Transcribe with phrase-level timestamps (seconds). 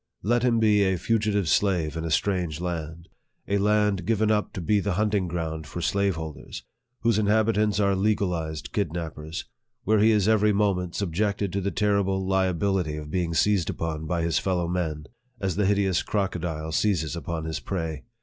[0.23, 3.07] Let him be a fugitive slave in a strange land
[3.47, 6.63] a land given up to be the hunting ground for slaveholders
[7.01, 9.45] whose inhabitants are legalized kidnap pers
[9.83, 14.23] where he is every moment subjected to the terrible liability of being seized upon by
[14.23, 15.05] his fellow men,
[15.39, 18.01] as the hideous crocodile seizes upon his prey